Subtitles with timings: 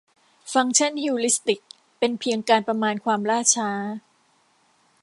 [0.53, 1.61] ฟังก์ชันฮิวริสติก
[1.99, 3.69] เป็นเพียงการประมาณความล่าช้า